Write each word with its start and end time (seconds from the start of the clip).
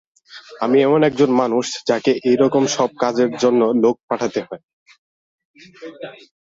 আমি 0.61 0.77
এমন 0.81 0.99
একজন 1.09 1.29
মানুষ 1.41 1.65
যাকে 1.89 2.11
এইরকম 2.29 2.63
সব 2.75 2.89
কাজের 3.01 3.29
জন্য 3.43 3.61
লোক 3.83 3.95
পাঠাতে 4.09 4.39
হয়। 4.47 4.63